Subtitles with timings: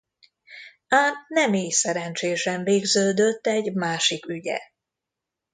[0.87, 4.59] Ám nem ily szerencsésen végződött egy másik ügye.